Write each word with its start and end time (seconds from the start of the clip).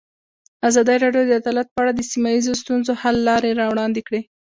ازادي 0.67 0.95
راډیو 1.03 1.23
د 1.27 1.31
عدالت 1.41 1.67
په 1.71 1.79
اړه 1.81 1.91
د 1.95 2.01
سیمه 2.11 2.29
ییزو 2.35 2.53
ستونزو 2.61 2.91
حل 3.01 3.17
لارې 3.29 3.57
راوړاندې 3.61 4.01
کړې. 4.07 4.21